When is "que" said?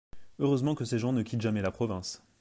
0.73-0.83